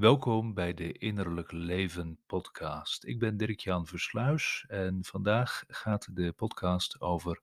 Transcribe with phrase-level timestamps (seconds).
[0.00, 3.04] Welkom bij de Innerlijk Leven podcast.
[3.04, 7.40] Ik ben Dirk-Jan Versluis en vandaag gaat de podcast over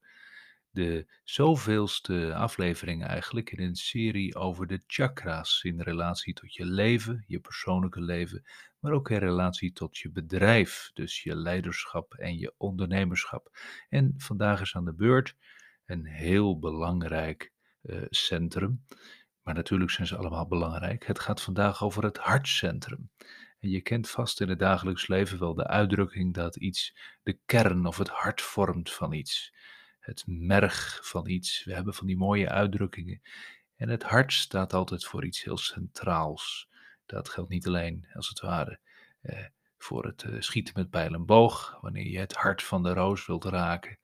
[0.70, 7.24] de zoveelste aflevering eigenlijk in een serie over de chakra's in relatie tot je leven,
[7.28, 8.46] je persoonlijke leven,
[8.80, 13.58] maar ook in relatie tot je bedrijf, dus je leiderschap en je ondernemerschap.
[13.90, 15.36] En vandaag is aan de beurt
[15.86, 17.52] een heel belangrijk
[17.82, 18.84] uh, centrum
[19.48, 21.06] maar natuurlijk zijn ze allemaal belangrijk.
[21.06, 23.10] Het gaat vandaag over het hartcentrum.
[23.60, 27.86] En je kent vast in het dagelijks leven wel de uitdrukking dat iets de kern
[27.86, 29.54] of het hart vormt van iets.
[30.00, 31.64] Het merg van iets.
[31.64, 33.22] We hebben van die mooie uitdrukkingen.
[33.76, 36.70] En het hart staat altijd voor iets heel centraals.
[37.06, 38.80] Dat geldt niet alleen, als het ware,
[39.22, 39.46] eh,
[39.78, 43.26] voor het eh, schieten met pijl en boog, wanneer je het hart van de roos
[43.26, 43.98] wilt raken.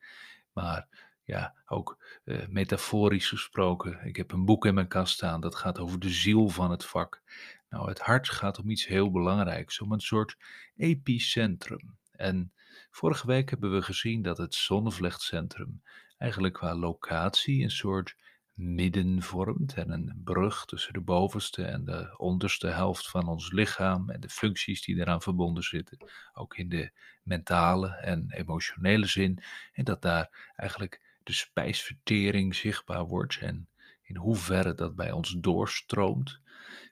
[0.54, 0.88] Maar
[1.34, 4.06] ja, ook uh, metaforisch gesproken.
[4.06, 6.86] Ik heb een boek in mijn kast staan dat gaat over de ziel van het
[6.86, 7.22] vak.
[7.70, 10.38] Nou, het hart gaat om iets heel belangrijks, om een soort
[10.76, 11.98] epicentrum.
[12.12, 12.54] En
[12.92, 15.82] vorige week hebben we gezien dat het zonnevlechtcentrum
[16.18, 18.16] eigenlijk qua locatie een soort
[18.54, 24.10] midden vormt en een brug tussen de bovenste en de onderste helft van ons lichaam
[24.10, 25.98] en de functies die eraan verbonden zitten,
[26.34, 26.92] ook in de
[27.24, 29.44] mentale en emotionele zin,
[29.74, 33.68] en dat daar eigenlijk de spijsvertering zichtbaar wordt en
[34.02, 36.40] in hoeverre dat bij ons doorstroomt.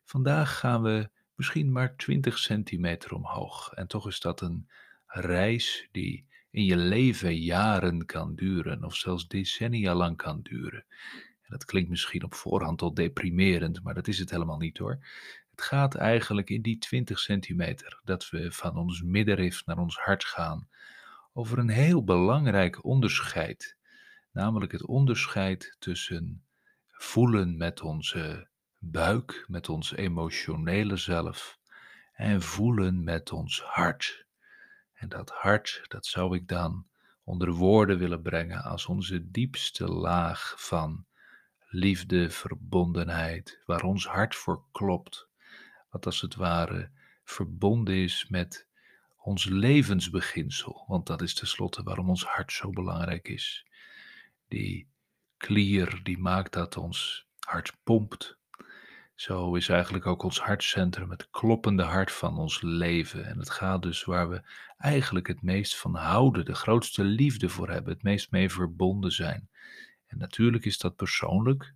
[0.06, 3.72] Vandaag gaan we misschien maar 20 centimeter omhoog.
[3.74, 4.70] En toch is dat een
[5.06, 10.86] reis die in je leven jaren kan duren, of zelfs decennia lang kan duren.
[11.42, 15.00] En dat klinkt misschien op voorhand al deprimerend, maar dat is het helemaal niet hoor.
[15.52, 20.24] Het gaat eigenlijk in die 20 centimeter dat we van ons middenrif naar ons hart
[20.24, 20.68] gaan
[21.34, 23.78] over een heel belangrijk onderscheid
[24.32, 26.46] namelijk het onderscheid tussen
[26.88, 31.60] voelen met onze buik, met ons emotionele zelf,
[32.14, 34.26] en voelen met ons hart.
[34.94, 36.88] En dat hart, dat zou ik dan
[37.24, 41.06] onder woorden willen brengen als onze diepste laag van
[41.68, 45.28] liefde, verbondenheid, waar ons hart voor klopt,
[45.90, 46.92] wat als het ware
[47.24, 48.68] verbonden is met
[49.18, 53.66] ons levensbeginsel, want dat is tenslotte waarom ons hart zo belangrijk is
[54.52, 54.88] die
[55.38, 58.38] klier die maakt dat ons hart pompt.
[59.16, 63.26] Zo is eigenlijk ook ons hartcentrum het kloppende hart van ons leven.
[63.26, 64.42] En het gaat dus waar we
[64.78, 69.50] eigenlijk het meest van houden, de grootste liefde voor hebben, het meest mee verbonden zijn.
[70.08, 71.74] En natuurlijk is dat persoonlijk,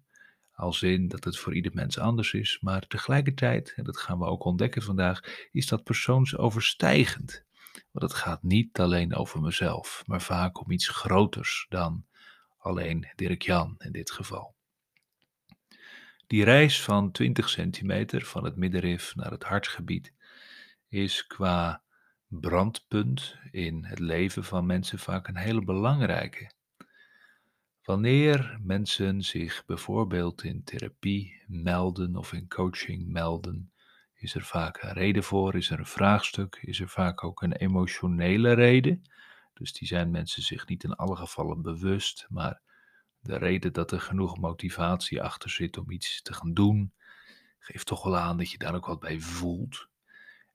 [0.51, 4.25] als in dat het voor ieder mens anders is, maar tegelijkertijd, en dat gaan we
[4.25, 7.43] ook ontdekken vandaag, is dat persoonsoverstijgend.
[7.91, 12.05] Want het gaat niet alleen over mezelf, maar vaak om iets groters dan
[12.65, 14.55] alleen Dirk Jan in dit geval.
[16.27, 20.13] Die reis van 20 centimeter van het middenrif naar het hartgebied
[20.87, 21.81] is qua
[22.27, 26.51] brandpunt in het leven van mensen vaak een hele belangrijke.
[27.83, 33.71] Wanneer mensen zich bijvoorbeeld in therapie melden of in coaching melden,
[34.15, 37.55] is er vaak een reden voor, is er een vraagstuk, is er vaak ook een
[37.55, 39.01] emotionele reden.
[39.55, 42.61] Dus die zijn mensen zich niet in alle gevallen bewust, maar
[43.19, 46.93] de reden dat er genoeg motivatie achter zit om iets te gaan doen,
[47.59, 49.87] geeft toch wel aan dat je daar ook wat bij voelt.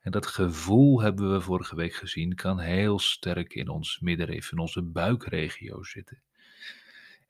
[0.00, 4.58] En dat gevoel hebben we vorige week gezien, kan heel sterk in ons middenrif, in
[4.58, 6.22] onze buikregio zitten.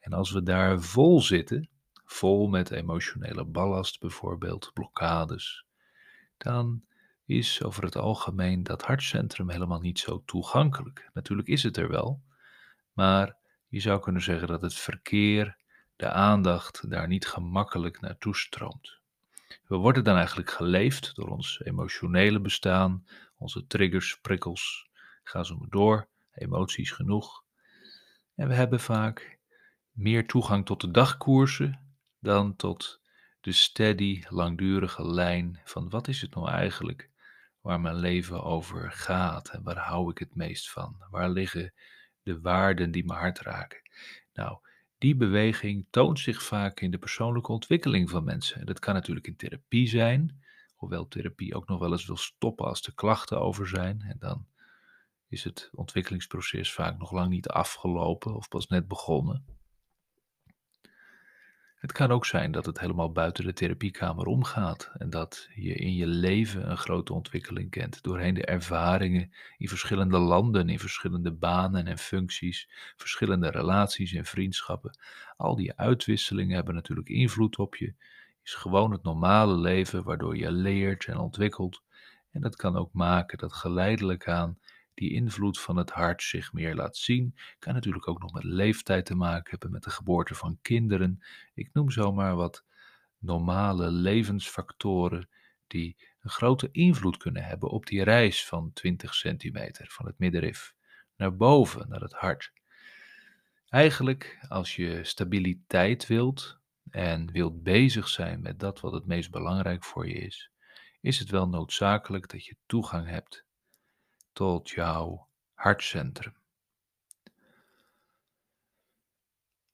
[0.01, 1.69] En als we daar vol zitten,
[2.05, 5.65] vol met emotionele ballast bijvoorbeeld, blokkades,
[6.37, 6.85] dan
[7.31, 11.11] is over het algemeen dat hartcentrum helemaal niet zo toegankelijk.
[11.13, 12.23] Natuurlijk is het er wel,
[12.93, 13.37] maar
[13.69, 15.57] je zou kunnen zeggen dat het verkeer,
[15.97, 18.99] de aandacht daar niet gemakkelijk naartoe stroomt.
[19.67, 24.89] We worden dan eigenlijk geleefd door ons emotionele bestaan, onze triggers, prikkels,
[25.23, 27.45] ga zo maar door, emoties genoeg.
[28.35, 29.39] En we hebben vaak
[29.91, 33.01] meer toegang tot de dagkoersen dan tot
[33.41, 37.10] de steady, langdurige lijn van wat is het nou eigenlijk
[37.61, 41.05] waar mijn leven over gaat en waar hou ik het meest van?
[41.11, 41.73] Waar liggen
[42.23, 43.81] de waarden die mijn hart raken?
[44.33, 44.59] Nou,
[44.99, 48.61] die beweging toont zich vaak in de persoonlijke ontwikkeling van mensen.
[48.61, 50.43] En dat kan natuurlijk in therapie zijn,
[50.75, 54.01] hoewel therapie ook nog wel eens wil stoppen als de klachten over zijn.
[54.01, 54.47] En dan
[55.29, 59.60] is het ontwikkelingsproces vaak nog lang niet afgelopen of pas net begonnen.
[61.81, 65.95] Het kan ook zijn dat het helemaal buiten de therapiekamer omgaat en dat je in
[65.95, 71.87] je leven een grote ontwikkeling kent doorheen de ervaringen in verschillende landen, in verschillende banen
[71.87, 74.99] en functies, verschillende relaties en vriendschappen.
[75.37, 77.95] Al die uitwisselingen hebben natuurlijk invloed op je.
[78.43, 81.83] Is gewoon het normale leven waardoor je leert en ontwikkelt
[82.33, 84.59] En dat kan ook maken dat geleidelijk aan
[85.01, 87.35] die invloed van het hart zich meer laat zien.
[87.59, 91.23] Kan natuurlijk ook nog met leeftijd te maken hebben, met de geboorte van kinderen.
[91.55, 92.65] Ik noem zomaar wat
[93.19, 95.29] normale levensfactoren
[95.67, 100.75] die een grote invloed kunnen hebben op die reis van 20 centimeter van het middenrif
[101.17, 102.53] naar boven, naar het hart.
[103.69, 106.59] Eigenlijk, als je stabiliteit wilt
[106.91, 110.51] en wilt bezig zijn met dat wat het meest belangrijk voor je is,
[111.01, 113.49] is het wel noodzakelijk dat je toegang hebt
[114.33, 116.35] tot jouw hartcentrum.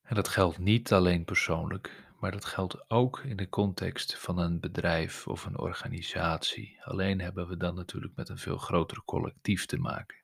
[0.02, 4.60] En dat geldt niet alleen persoonlijk, maar dat geldt ook in de context van een
[4.60, 6.82] bedrijf of een organisatie.
[6.82, 10.16] Alleen hebben we dan natuurlijk met een veel groter collectief te maken.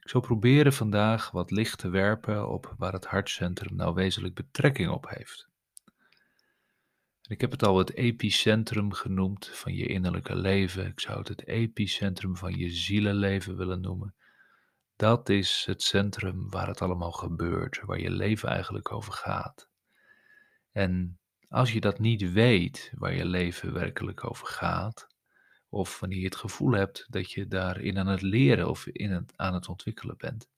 [0.00, 4.90] Ik zal proberen vandaag wat licht te werpen op waar het hartcentrum nou wezenlijk betrekking
[4.90, 5.48] op heeft.
[7.28, 10.86] Ik heb het al het epicentrum genoemd van je innerlijke leven.
[10.86, 14.14] Ik zou het het epicentrum van je zielenleven willen noemen.
[14.96, 19.68] Dat is het centrum waar het allemaal gebeurt, waar je leven eigenlijk over gaat.
[20.72, 21.18] En
[21.48, 25.06] als je dat niet weet, waar je leven werkelijk over gaat,
[25.68, 29.32] of wanneer je het gevoel hebt dat je daarin aan het leren of in het,
[29.36, 30.48] aan het ontwikkelen bent,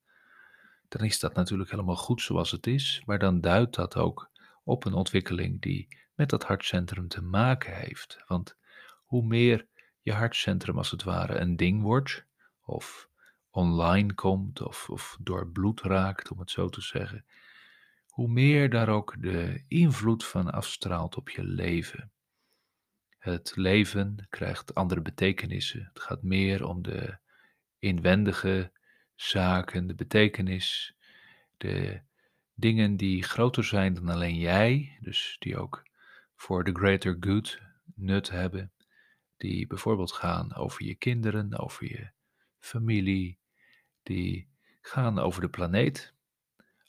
[0.88, 4.30] dan is dat natuurlijk helemaal goed zoals het is, maar dan duidt dat ook
[4.64, 8.18] op een ontwikkeling die met dat hartcentrum te maken heeft.
[8.26, 8.56] Want
[9.04, 9.66] hoe meer
[10.00, 12.26] je hartcentrum als het ware een ding wordt,
[12.64, 13.08] of
[13.50, 17.24] online komt, of, of door bloed raakt, om het zo te zeggen,
[18.06, 22.10] hoe meer daar ook de invloed van afstraalt op je leven.
[23.18, 25.90] Het leven krijgt andere betekenissen.
[25.92, 27.18] Het gaat meer om de
[27.78, 28.72] inwendige
[29.14, 30.94] zaken, de betekenis,
[31.56, 32.00] de
[32.54, 35.84] dingen die groter zijn dan alleen jij, dus die ook
[36.36, 37.60] voor de greater good
[37.94, 38.72] nut hebben,
[39.36, 42.10] die bijvoorbeeld gaan over je kinderen, over je
[42.58, 43.38] familie,
[44.02, 44.48] die
[44.80, 46.14] gaan over de planeet,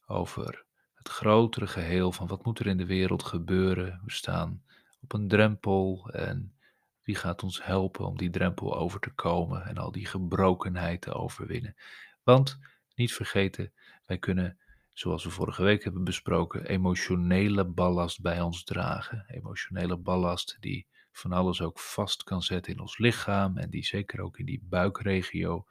[0.05, 4.01] over het grotere geheel van wat moet er in de wereld gebeuren.
[4.03, 4.63] We staan
[5.01, 6.55] op een drempel en
[7.01, 11.13] wie gaat ons helpen om die drempel over te komen en al die gebrokenheid te
[11.13, 11.75] overwinnen.
[12.23, 12.59] Want,
[12.95, 13.73] niet vergeten,
[14.05, 14.57] wij kunnen,
[14.97, 19.25] zoals we vorige week hebben besproken, emotionele ballast bij ons dragen.
[19.27, 24.21] Emotionele ballast die van alles ook vast kan zetten in ons lichaam en die zeker
[24.21, 25.65] ook in die buikregio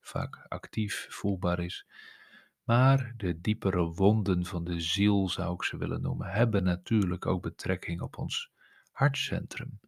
[0.00, 1.86] vaak actief voelbaar is.
[2.64, 7.42] Maar de diepere wonden van de ziel, zou ik ze willen noemen, hebben natuurlijk ook
[7.42, 8.50] betrekking op ons
[8.92, 9.80] hartcentrum.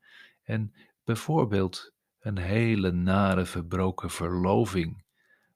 [0.42, 5.04] En bijvoorbeeld een hele nare verbroken verloving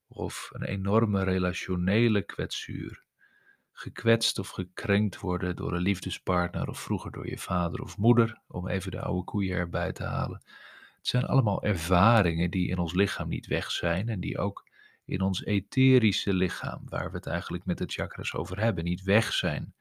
[0.06, 3.03] of een enorme relationele kwetsuur,
[3.76, 8.68] gekwetst of gekrenkt worden door een liefdespartner of vroeger door je vader of moeder, om
[8.68, 10.42] even de oude koeien erbij te halen.
[10.96, 14.68] Het zijn allemaal ervaringen die in ons lichaam niet weg zijn en die ook
[15.04, 19.32] in ons etherische lichaam, waar we het eigenlijk met de chakras over hebben, niet weg
[19.32, 19.74] zijn.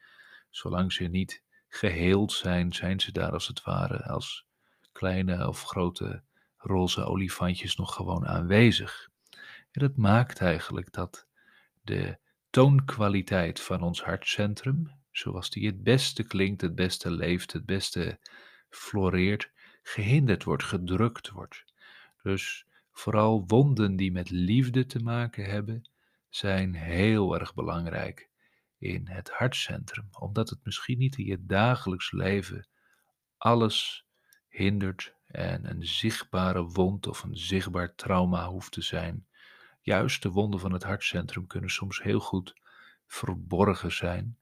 [0.50, 4.46] Zolang ze niet geheeld zijn, zijn ze daar als het ware als
[4.92, 6.24] kleine of grote
[6.58, 9.10] roze olifantjes nog gewoon aanwezig.
[9.72, 11.28] En dat maakt eigenlijk dat
[11.82, 12.18] de
[12.54, 18.20] toonkwaliteit van ons hartcentrum, zoals die het beste klinkt, het beste leeft, het beste
[18.70, 19.52] floreert,
[19.84, 21.64] gehinderd wordt, gedrukt wordt.
[22.22, 25.90] Dus Vooral wonden die met liefde te maken hebben,
[26.30, 28.30] zijn heel erg belangrijk
[28.78, 32.68] in het hartcentrum, omdat het misschien niet in je dagelijks leven
[33.38, 34.06] alles
[34.50, 39.28] hindert en een zichtbare wond of een zichtbaar trauma hoeft te zijn.
[39.86, 42.54] Juist de wonden van het hartcentrum kunnen soms heel goed
[43.06, 44.38] verborgen zijn,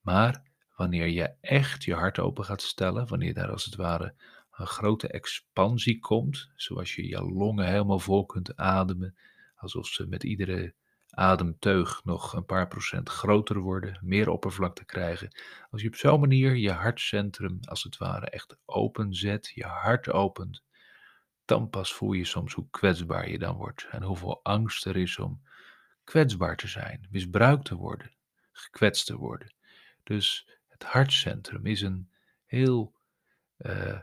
[0.00, 0.42] maar
[0.76, 4.14] wanneer je echt je hart open gaat stellen, wanneer daar als het ware
[4.52, 9.16] een grote expansie komt, zoals je je longen helemaal vol kunt ademen,
[9.56, 10.74] alsof ze met iedere
[11.10, 15.36] ademteug nog een paar procent groter worden, meer oppervlakte krijgen.
[15.70, 20.62] Als je op zo'n manier je hartcentrum als het ware echt openzet, je hart opent,
[21.48, 25.18] dan pas voel je soms hoe kwetsbaar je dan wordt en hoeveel angst er is
[25.18, 25.42] om
[26.04, 28.10] kwetsbaar te zijn, misbruikt te worden,
[28.52, 29.54] gekwetst te worden.
[30.02, 32.10] Dus het hartcentrum is een
[32.44, 32.94] heel
[33.58, 33.98] uh,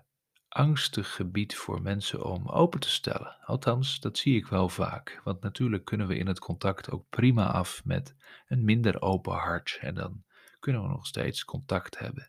[0.47, 3.37] angstig gebied voor mensen om open te stellen.
[3.45, 5.21] Althans, dat zie ik wel vaak.
[5.23, 8.15] Want natuurlijk kunnen we in het contact ook prima af met
[8.47, 9.77] een minder open hart.
[9.81, 10.23] En dan
[10.59, 12.27] kunnen we nog steeds contact hebben.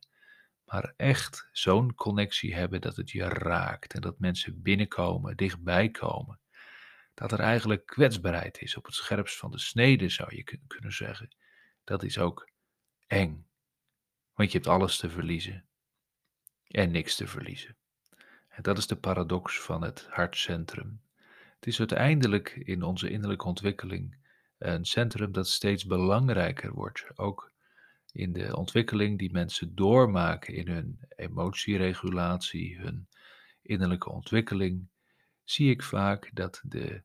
[0.67, 6.41] Maar echt zo'n connectie hebben dat het je raakt en dat mensen binnenkomen, dichtbij komen.
[7.15, 11.37] Dat er eigenlijk kwetsbaarheid is op het scherpst van de snede, zou je kunnen zeggen.
[11.85, 12.49] Dat is ook
[13.07, 13.47] eng.
[14.35, 15.67] Want je hebt alles te verliezen
[16.69, 17.77] en niks te verliezen.
[18.49, 21.01] En dat is de paradox van het hartcentrum.
[21.55, 24.17] Het is uiteindelijk in onze innerlijke ontwikkeling
[24.59, 27.07] een centrum dat steeds belangrijker wordt.
[27.15, 27.53] Ook
[28.17, 33.09] in de ontwikkeling die mensen doormaken in hun emotieregulatie, hun
[33.63, 34.89] innerlijke ontwikkeling,
[35.45, 37.03] zie ik vaak dat de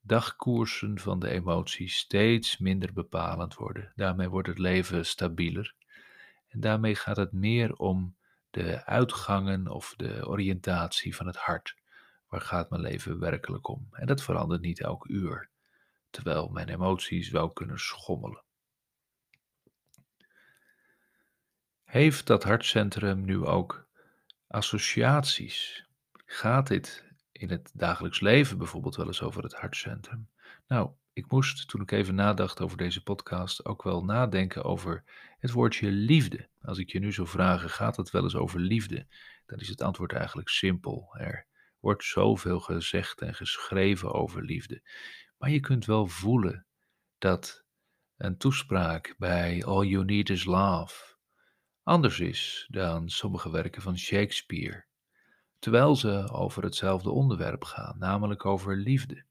[0.00, 3.92] dagkoersen van de emoties steeds minder bepalend worden.
[3.96, 5.74] Daarmee wordt het leven stabieler.
[6.48, 8.16] En daarmee gaat het meer om
[8.50, 11.76] de uitgangen of de oriëntatie van het hart.
[12.28, 13.88] Waar gaat mijn leven werkelijk om?
[13.92, 15.50] En dat verandert niet elk uur,
[16.10, 18.42] terwijl mijn emoties wel kunnen schommelen.
[21.88, 23.88] Heeft dat hartcentrum nu ook
[24.46, 25.86] associaties?
[26.26, 30.28] Gaat dit in het dagelijks leven bijvoorbeeld wel eens over het hartcentrum?
[30.66, 35.04] Nou, ik moest toen ik even nadacht over deze podcast ook wel nadenken over
[35.38, 36.48] het woordje liefde.
[36.60, 39.06] Als ik je nu zou vragen, gaat het wel eens over liefde?
[39.46, 41.16] Dan is het antwoord eigenlijk simpel.
[41.18, 41.46] Er
[41.78, 44.82] wordt zoveel gezegd en geschreven over liefde.
[45.38, 46.66] Maar je kunt wel voelen
[47.18, 47.64] dat
[48.16, 51.08] een toespraak bij All You Need Is Love
[51.88, 54.84] anders is dan sommige werken van Shakespeare,
[55.58, 59.24] terwijl ze over hetzelfde onderwerp gaan, namelijk over liefde.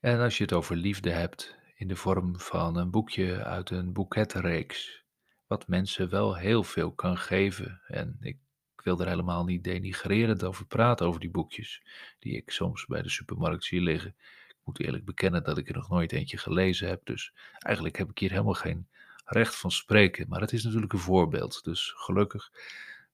[0.00, 3.92] En als je het over liefde hebt in de vorm van een boekje uit een
[3.92, 5.04] boeketreeks,
[5.46, 8.38] wat mensen wel heel veel kan geven, en ik
[8.76, 11.82] wil er helemaal niet denigrerend over praten, over die boekjes,
[12.18, 14.14] die ik soms bij de supermarkt zie liggen.
[14.48, 18.10] Ik moet eerlijk bekennen dat ik er nog nooit eentje gelezen heb, dus eigenlijk heb
[18.10, 18.88] ik hier helemaal geen
[19.24, 20.28] recht van spreken.
[20.28, 22.52] Maar het is natuurlijk een voorbeeld, dus gelukkig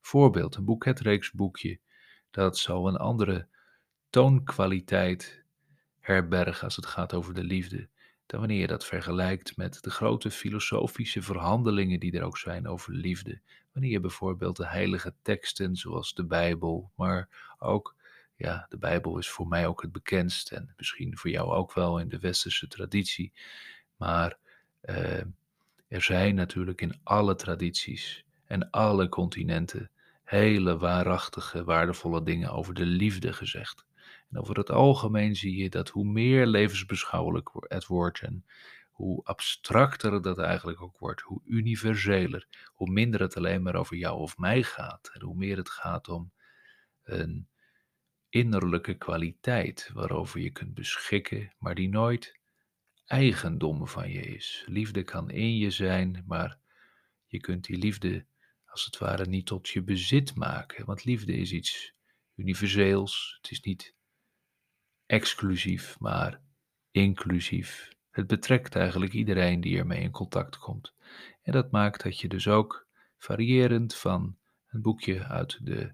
[0.00, 0.56] voorbeeld.
[0.56, 1.78] Een boeketreeks boekje,
[2.30, 3.46] dat zal een andere
[4.10, 5.44] toonkwaliteit
[6.00, 7.88] herbergen als het gaat over de liefde,
[8.26, 12.92] dan wanneer je dat vergelijkt met de grote filosofische verhandelingen die er ook zijn over
[12.92, 13.40] liefde.
[13.72, 17.96] Wanneer je bijvoorbeeld de heilige teksten zoals de Bijbel, maar ook,
[18.36, 21.98] ja, de Bijbel is voor mij ook het bekendst en misschien voor jou ook wel
[21.98, 23.32] in de westerse traditie,
[23.96, 24.38] maar
[24.82, 25.22] uh,
[25.90, 29.90] er zijn natuurlijk in alle tradities en alle continenten
[30.24, 33.86] hele waarachtige, waardevolle dingen over de liefde gezegd.
[34.30, 38.44] En over het algemeen zie je dat hoe meer levensbeschouwelijk het wordt en
[38.90, 44.18] hoe abstracter dat eigenlijk ook wordt, hoe universeler, hoe minder het alleen maar over jou
[44.18, 46.32] of mij gaat en hoe meer het gaat om
[47.02, 47.48] een
[48.28, 52.39] innerlijke kwaliteit waarover je kunt beschikken, maar die nooit
[53.10, 54.64] eigendom van je is.
[54.66, 56.58] Liefde kan in je zijn, maar
[57.26, 58.24] je kunt die liefde
[58.66, 61.94] als het ware niet tot je bezit maken, want liefde is iets
[62.34, 63.38] universeels.
[63.40, 63.94] Het is niet
[65.06, 66.40] exclusief, maar
[66.90, 67.88] inclusief.
[68.10, 70.94] Het betrekt eigenlijk iedereen die ermee in contact komt.
[71.42, 72.86] En dat maakt dat je dus ook
[73.16, 74.36] variërend van
[74.68, 75.92] een boekje uit de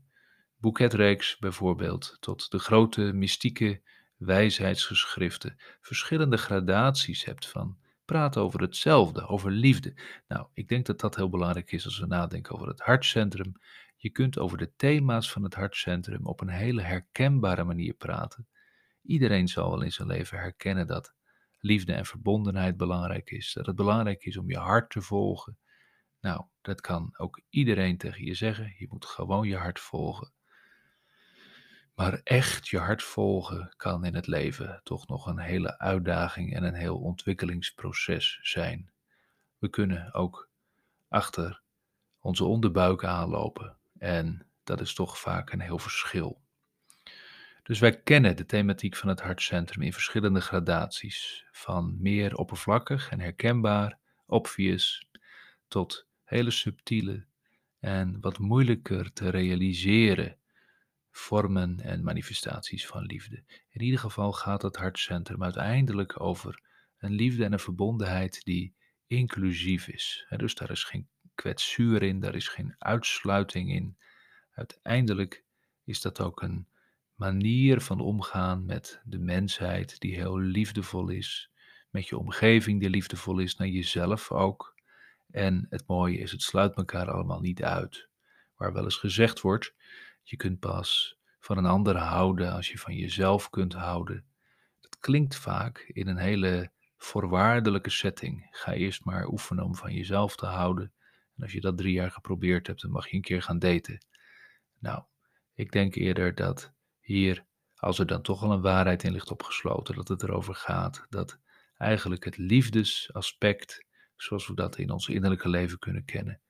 [0.56, 3.80] boeketreeks bijvoorbeeld tot de grote mystieke
[4.16, 9.94] wijsheidsgeschriften verschillende gradaties hebt van praten over hetzelfde, over liefde.
[10.28, 13.52] Nou, ik denk dat dat heel belangrijk is als we nadenken over het hartcentrum.
[13.96, 18.48] Je kunt over de thema's van het hartcentrum op een hele herkenbare manier praten.
[19.02, 21.14] Iedereen zal wel in zijn leven herkennen dat
[21.60, 23.52] liefde en verbondenheid belangrijk is.
[23.52, 25.58] Dat het belangrijk is om je hart te volgen.
[26.20, 28.74] Nou, dat kan ook iedereen tegen je zeggen.
[28.78, 30.32] Je moet gewoon je hart volgen.
[31.96, 36.64] Maar echt je hart volgen kan in het leven toch nog een hele uitdaging en
[36.64, 38.90] een heel ontwikkelingsproces zijn.
[39.58, 40.50] We kunnen ook
[41.08, 41.62] achter
[42.20, 46.40] onze onderbuik aanlopen en dat is toch vaak een heel verschil.
[47.62, 53.20] Dus wij kennen de thematiek van het hartcentrum in verschillende gradaties, van meer oppervlakkig en
[53.20, 55.06] herkenbaar, obvious,
[55.68, 57.24] tot hele subtiele
[57.78, 60.36] en wat moeilijker te realiseren
[61.16, 63.42] vormen en manifestaties van liefde.
[63.70, 66.62] In ieder geval gaat het hartcentrum uiteindelijk over
[66.98, 68.74] een liefde en een verbondenheid die
[69.06, 70.26] inclusief is.
[70.36, 73.96] Dus daar is geen kwetsuur in, daar is geen uitsluiting in.
[74.52, 75.44] Uiteindelijk
[75.84, 76.66] is dat ook een
[77.14, 81.50] manier van omgaan met de mensheid die heel liefdevol is,
[81.90, 84.74] met je omgeving die liefdevol is, naar jezelf ook.
[85.30, 88.08] En het mooie is, het sluit elkaar allemaal niet uit.
[88.56, 89.74] Waar wel eens gezegd wordt,
[90.28, 94.24] je kunt pas van een ander houden als je van jezelf kunt houden.
[94.80, 98.48] Dat klinkt vaak in een hele voorwaardelijke setting.
[98.50, 100.92] Ga eerst maar oefenen om van jezelf te houden.
[101.36, 104.04] En als je dat drie jaar geprobeerd hebt, dan mag je een keer gaan daten.
[104.78, 105.02] Nou,
[105.54, 107.44] ik denk eerder dat hier,
[107.76, 111.38] als er dan toch al een waarheid in ligt opgesloten, dat het erover gaat dat
[111.76, 113.84] eigenlijk het liefdesaspect,
[114.16, 116.40] zoals we dat in ons innerlijke leven kunnen kennen,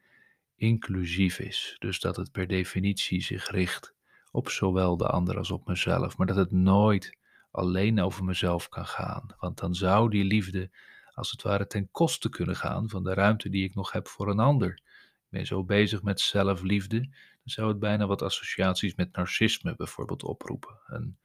[0.56, 1.76] inclusief is.
[1.78, 3.94] Dus dat het per definitie zich richt
[4.30, 7.16] op zowel de ander als op mezelf, maar dat het nooit
[7.50, 9.26] alleen over mezelf kan gaan.
[9.38, 10.70] Want dan zou die liefde
[11.14, 14.30] als het ware ten koste kunnen gaan van de ruimte die ik nog heb voor
[14.30, 14.70] een ander.
[14.70, 17.10] Ik ben zo bezig met zelfliefde, dan
[17.44, 20.78] zou het bijna wat associaties met narcisme bijvoorbeeld oproepen.
[20.86, 21.18] Een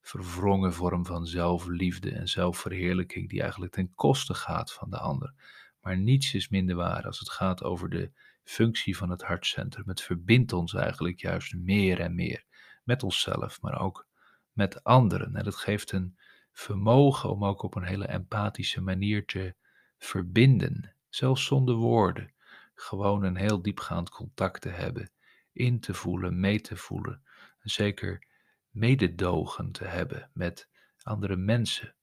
[0.00, 5.34] verwrongen vorm van zelfliefde en zelfverheerlijking die eigenlijk ten koste gaat van de ander.
[5.80, 8.10] Maar niets is minder waar als het gaat over de
[8.46, 9.88] functie van het hartcentrum.
[9.88, 12.44] Het verbindt ons eigenlijk juist meer en meer
[12.84, 14.06] met onszelf, maar ook
[14.52, 15.36] met anderen.
[15.36, 16.18] En het geeft een
[16.52, 19.54] vermogen om ook op een hele empathische manier te
[19.98, 22.34] verbinden, zelfs zonder woorden.
[22.74, 25.10] Gewoon een heel diepgaand contact te hebben,
[25.52, 27.22] in te voelen, mee te voelen.
[27.58, 28.26] En zeker
[28.70, 30.68] mededogen te hebben met
[31.02, 31.94] andere mensen.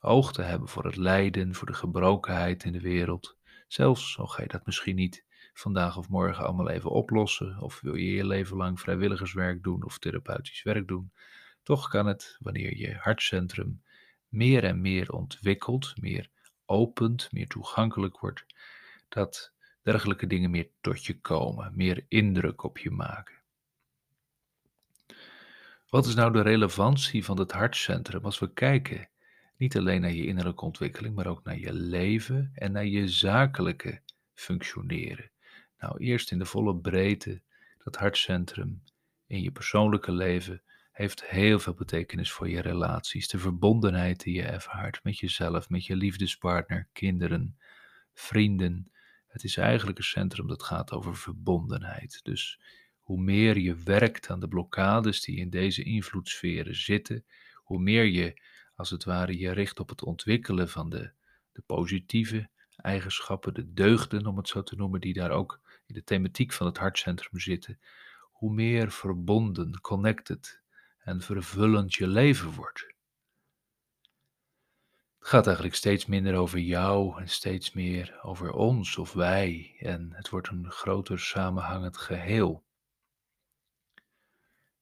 [0.00, 3.38] Oog te hebben voor het lijden, voor de gebrokenheid in de wereld.
[3.68, 5.25] Zelfs al ga je dat misschien niet
[5.58, 9.98] vandaag of morgen allemaal even oplossen, of wil je je leven lang vrijwilligerswerk doen of
[9.98, 11.12] therapeutisch werk doen,
[11.62, 13.82] toch kan het, wanneer je hartcentrum
[14.28, 16.30] meer en meer ontwikkelt, meer
[16.64, 18.44] opent, meer toegankelijk wordt,
[19.08, 23.34] dat dergelijke dingen meer tot je komen, meer indruk op je maken.
[25.88, 29.08] Wat is nou de relevantie van het hartcentrum als we kijken
[29.56, 34.00] niet alleen naar je innerlijke ontwikkeling, maar ook naar je leven en naar je zakelijke
[34.34, 35.30] functioneren?
[35.78, 37.40] Nou, eerst in de volle breedte,
[37.84, 38.82] dat hartcentrum
[39.26, 44.42] in je persoonlijke leven heeft heel veel betekenis voor je relaties, de verbondenheid die je
[44.42, 47.58] ervaart met jezelf, met je liefdespartner, kinderen,
[48.12, 48.90] vrienden.
[49.26, 52.20] Het is eigenlijk een centrum dat gaat over verbondenheid.
[52.22, 52.60] Dus
[53.00, 58.42] hoe meer je werkt aan de blokkades die in deze invloedssferen zitten, hoe meer je
[58.74, 61.12] als het ware je richt op het ontwikkelen van de,
[61.52, 66.04] de positieve eigenschappen, de deugden om het zo te noemen, die daar ook in de
[66.04, 67.80] thematiek van het hartcentrum zitten,
[68.30, 70.60] hoe meer verbonden, connected
[70.98, 72.94] en vervullend je leven wordt.
[75.18, 80.12] Het gaat eigenlijk steeds minder over jou en steeds meer over ons of wij en
[80.12, 82.64] het wordt een groter samenhangend geheel.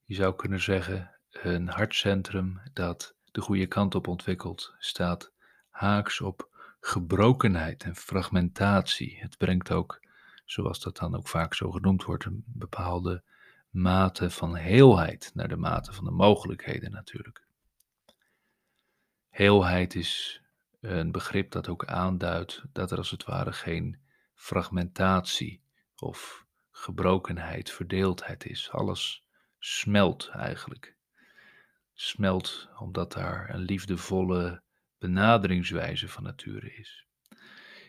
[0.03, 5.31] Je zou kunnen zeggen, een hartcentrum dat de goede kant op ontwikkelt, staat
[5.69, 9.17] haaks op gebrokenheid en fragmentatie.
[9.19, 10.04] Het brengt ook,
[10.45, 13.23] zoals dat dan ook vaak zo genoemd wordt, een bepaalde
[13.69, 17.47] mate van heelheid naar de mate van de mogelijkheden natuurlijk.
[19.29, 20.41] Heelheid is
[20.79, 23.99] een begrip dat ook aanduidt dat er als het ware geen
[24.33, 25.61] fragmentatie
[25.95, 28.71] of gebrokenheid, verdeeldheid is.
[28.71, 29.25] Alles
[29.59, 30.95] smelt eigenlijk.
[31.93, 34.61] Smelt omdat daar een liefdevolle
[34.97, 37.05] benaderingswijze van nature is.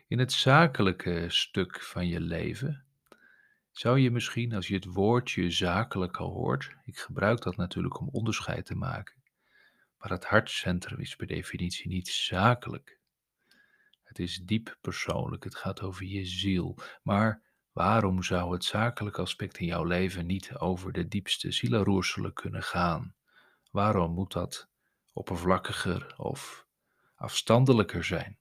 [0.06, 2.84] In het zakelijke stuk van je leven
[3.70, 8.66] zou je misschien, als je het woordje zakelijke hoort, ik gebruik dat natuurlijk om onderscheid
[8.66, 9.22] te maken,
[9.98, 12.98] maar het hartcentrum is per definitie niet zakelijk.
[14.02, 17.44] Het is diep persoonlijk, het gaat over je ziel, maar
[17.76, 23.14] Waarom zou het zakelijke aspect in jouw leven niet over de diepste zielenroerselen kunnen gaan?
[23.70, 24.68] Waarom moet dat
[25.12, 26.66] oppervlakkiger of
[27.14, 28.38] afstandelijker zijn?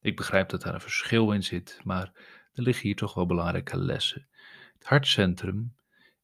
[0.00, 2.12] Ik begrijp dat daar een verschil in zit, maar
[2.52, 4.28] er liggen hier toch wel belangrijke lessen.
[4.74, 5.74] Het hartcentrum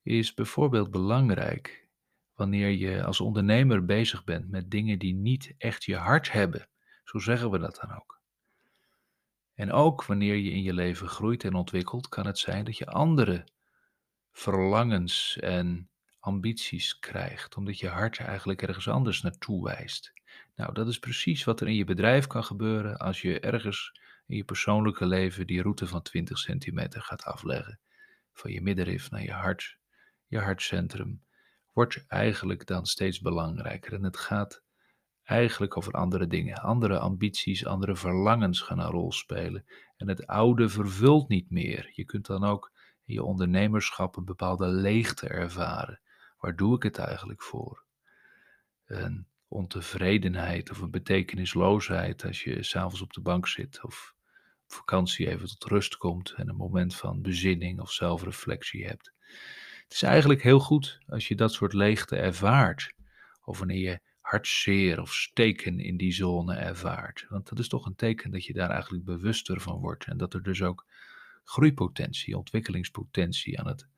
[0.03, 1.87] is bijvoorbeeld belangrijk
[2.35, 6.69] wanneer je als ondernemer bezig bent met dingen die niet echt je hart hebben.
[7.05, 8.21] Zo zeggen we dat dan ook.
[9.55, 12.87] En ook wanneer je in je leven groeit en ontwikkelt, kan het zijn dat je
[12.87, 13.47] andere
[14.33, 20.13] verlangens en ambities krijgt, omdat je hart eigenlijk ergens anders naartoe wijst.
[20.55, 24.37] Nou, dat is precies wat er in je bedrijf kan gebeuren als je ergens in
[24.37, 27.81] je persoonlijke leven die route van 20 centimeter gaat afleggen.
[28.33, 29.79] Van je middenrif naar je hart,
[30.27, 31.23] je hartcentrum,
[31.73, 33.93] wordt eigenlijk dan steeds belangrijker.
[33.93, 34.63] En het gaat
[35.23, 36.57] eigenlijk over andere dingen.
[36.57, 39.65] Andere ambities, andere verlangens gaan een rol spelen.
[39.97, 41.91] En het oude vervult niet meer.
[41.93, 42.73] Je kunt dan ook
[43.05, 46.01] in je ondernemerschap een bepaalde leegte ervaren.
[46.39, 47.85] Waar doe ik het eigenlijk voor?
[48.85, 54.15] Een ontevredenheid of een betekenisloosheid als je s'avonds op de bank zit of
[54.65, 59.13] op vakantie even tot rust komt en een moment van bezinning of zelfreflectie hebt.
[59.83, 62.95] Het is eigenlijk heel goed als je dat soort leegte ervaart.
[63.45, 67.27] Of wanneer je hartzeer of steken in die zone ervaart.
[67.29, 70.35] Want dat is toch een teken dat je daar eigenlijk bewuster van wordt en dat
[70.35, 70.87] er dus ook
[71.45, 73.89] groeipotentie, ontwikkelingspotentie aan het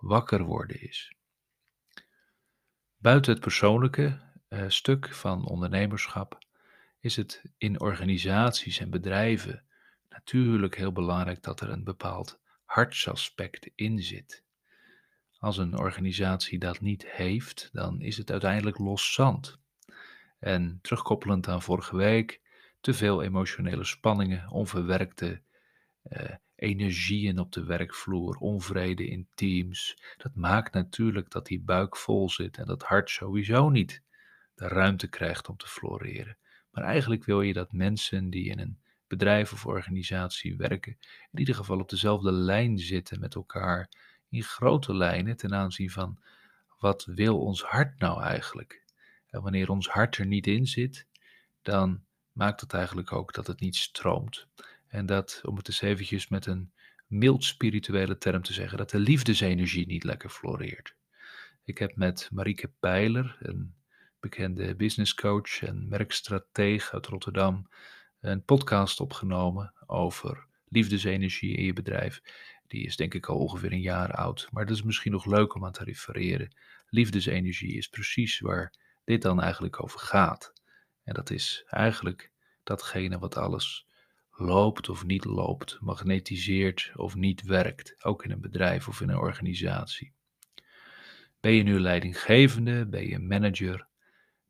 [0.00, 1.12] wakker worden is.
[2.96, 6.38] Buiten het persoonlijke uh, stuk van ondernemerschap
[7.00, 9.64] is het in organisaties en bedrijven
[10.08, 14.44] natuurlijk heel belangrijk dat er een bepaald hartsaspect in zit.
[15.38, 19.58] Als een organisatie dat niet heeft, dan is het uiteindelijk los zand.
[20.38, 22.40] En terugkoppelend aan vorige week,
[22.80, 25.42] te veel emotionele spanningen, onverwerkte
[26.02, 29.96] eh, energieën op de werkvloer, onvrede in teams.
[30.16, 34.02] Dat maakt natuurlijk dat die buik vol zit en dat hart sowieso niet
[34.58, 36.36] de ruimte krijgt om te floreren.
[36.70, 40.96] Maar eigenlijk wil je dat mensen die in een bedrijf of organisatie werken,
[41.30, 43.88] in ieder geval op dezelfde lijn zitten met elkaar,
[44.28, 46.18] in grote lijnen ten aanzien van
[46.78, 48.82] wat wil ons hart nou eigenlijk?
[49.30, 51.06] En wanneer ons hart er niet in zit,
[51.62, 54.46] dan maakt het eigenlijk ook dat het niet stroomt.
[54.88, 56.72] En dat, om het eens eventjes met een
[57.06, 60.94] mild spirituele term te zeggen, dat de liefdesenergie niet lekker floreert.
[61.64, 63.74] Ik heb met Marieke Pijler, een
[64.20, 67.68] bekende businesscoach en merkstratege uit Rotterdam,
[68.20, 72.20] een podcast opgenomen over liefdesenergie in je bedrijf.
[72.66, 75.54] Die is denk ik al ongeveer een jaar oud, maar dat is misschien nog leuk
[75.54, 76.56] om aan te refereren.
[76.88, 80.52] Liefdesenergie is precies waar dit dan eigenlijk over gaat.
[81.04, 82.30] En dat is eigenlijk
[82.62, 83.86] datgene wat alles
[84.32, 89.18] loopt of niet loopt, magnetiseert of niet werkt, ook in een bedrijf of in een
[89.18, 90.12] organisatie.
[91.40, 93.86] Ben je nu leidinggevende, ben je manager,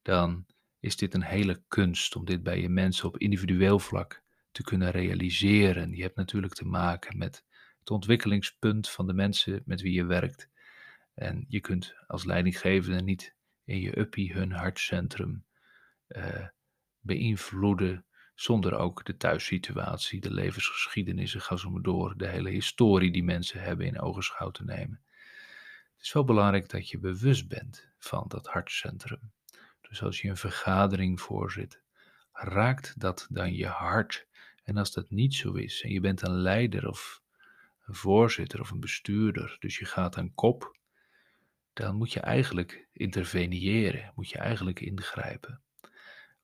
[0.09, 0.47] dan
[0.81, 4.91] is dit een hele kunst om dit bij je mensen op individueel vlak te kunnen
[4.91, 5.97] realiseren.
[5.97, 7.45] Je hebt natuurlijk te maken met
[7.79, 10.49] het ontwikkelingspunt van de mensen met wie je werkt.
[11.15, 15.45] En je kunt als leidinggevende niet in je uppie hun hartcentrum
[16.09, 16.47] uh,
[17.01, 23.25] beïnvloeden zonder ook de thuissituatie, de levensgeschiedenissen, ga zo maar door, de hele historie die
[23.25, 25.01] mensen hebben in ogenschouw te nemen.
[25.97, 29.33] Het is wel belangrijk dat je bewust bent van dat hartcentrum.
[29.89, 31.81] Dus als je een vergadering voorzit,
[32.33, 34.27] raakt dat dan je hart?
[34.65, 37.23] En als dat niet zo is en je bent een leider of
[37.85, 40.77] een voorzitter of een bestuurder, dus je gaat aan kop,
[41.73, 45.63] dan moet je eigenlijk interveneren, moet je eigenlijk ingrijpen.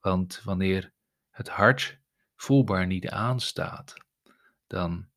[0.01, 0.93] Want wanneer
[1.31, 1.99] het hart
[2.37, 3.95] voelbaar niet aanstaat,
[4.67, 5.09] dan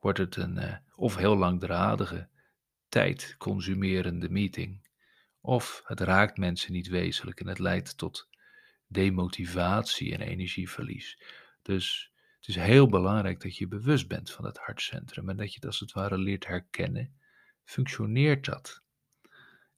[0.00, 2.28] wordt het een uh, of heel langdradige,
[2.88, 4.80] tijd consumerende meeting,
[5.42, 8.28] of het raakt mensen niet wezenlijk en het leidt tot
[8.86, 11.22] demotivatie en energieverlies.
[11.62, 15.54] Dus het is heel belangrijk dat je bewust bent van het hartcentrum en dat je
[15.54, 17.14] het als het ware leert herkennen.
[17.64, 18.82] Functioneert dat?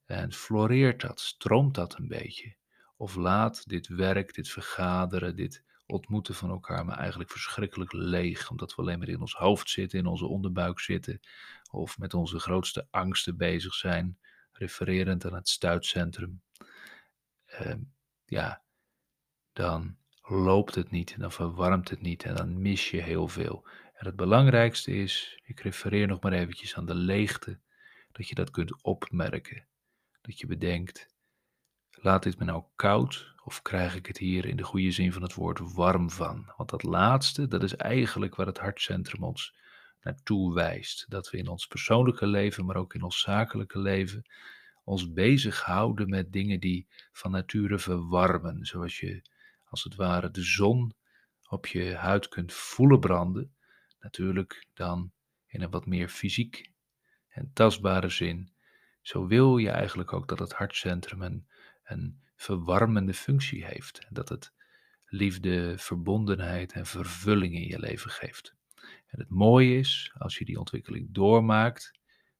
[0.04, 1.20] En floreert dat?
[1.20, 2.54] Stroomt dat een beetje?
[2.96, 8.74] Of laat dit werk, dit vergaderen, dit ontmoeten van elkaar, maar eigenlijk verschrikkelijk leeg, omdat
[8.74, 11.20] we alleen maar in ons hoofd zitten, in onze onderbuik zitten,
[11.70, 14.18] of met onze grootste angsten bezig zijn,
[14.58, 16.42] refererend aan het stuitcentrum.
[17.60, 17.74] Uh,
[18.24, 18.62] ja,
[19.52, 23.68] dan loopt het niet, dan verwarmt het niet en dan mis je heel veel.
[23.94, 27.60] En het belangrijkste is, ik refereer nog maar eventjes aan de leegte,
[28.12, 29.66] dat je dat kunt opmerken.
[30.20, 31.08] Dat je bedenkt,
[31.90, 35.22] laat dit me nou koud of krijg ik het hier in de goede zin van
[35.22, 36.52] het woord warm van?
[36.56, 39.54] Want dat laatste, dat is eigenlijk waar het hartcentrum ons
[40.04, 41.04] naartoe wijst.
[41.08, 44.24] Dat we in ons persoonlijke leven, maar ook in ons zakelijke leven,
[44.84, 48.64] ons bezighouden met dingen die van nature verwarmen.
[48.66, 49.22] Zoals je
[49.64, 50.94] als het ware de zon
[51.48, 53.54] op je huid kunt voelen branden.
[54.00, 55.12] Natuurlijk dan
[55.46, 56.70] in een wat meer fysiek
[57.28, 58.52] en tastbare zin.
[59.02, 61.46] Zo wil je eigenlijk ook dat het hartcentrum een,
[61.84, 64.06] een verwarmende functie heeft.
[64.10, 64.52] Dat het
[65.06, 68.54] liefde, verbondenheid en vervulling in je leven geeft.
[69.14, 71.92] En het mooie is, als je die ontwikkeling doormaakt,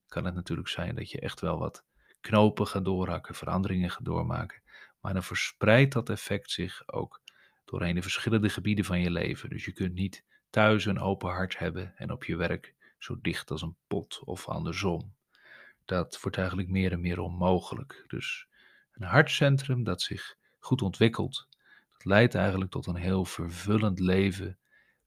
[0.08, 1.84] kan het natuurlijk zijn dat je echt wel wat
[2.20, 4.62] knopen gaat doorhakken, veranderingen gaat doormaken.
[5.00, 7.22] Maar dan verspreidt dat effect zich ook
[7.64, 9.50] doorheen de verschillende gebieden van je leven.
[9.50, 13.50] Dus je kunt niet thuis een open hart hebben en op je werk zo dicht
[13.50, 15.14] als een pot of andersom.
[15.84, 18.04] Dat wordt eigenlijk meer en meer onmogelijk.
[18.06, 18.46] Dus
[18.92, 21.46] een hartcentrum dat zich goed ontwikkelt,
[21.92, 24.58] dat leidt eigenlijk tot een heel vervullend leven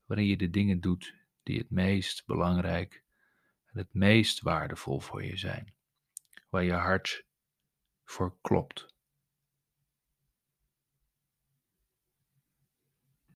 [0.06, 1.15] waarin je de dingen doet
[1.48, 3.04] die het meest belangrijk
[3.66, 5.74] en het meest waardevol voor je zijn.
[6.50, 7.26] Waar je hart
[8.04, 8.96] voor klopt.